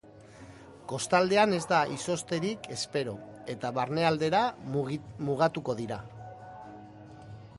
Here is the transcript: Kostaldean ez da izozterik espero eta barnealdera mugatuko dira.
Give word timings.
Kostaldean 0.91 1.51
ez 1.57 1.65
da 1.71 1.81
izozterik 1.95 2.65
espero 2.77 3.13
eta 3.55 3.71
barnealdera 3.77 4.41
mugatuko 5.27 5.79
dira. 5.83 5.99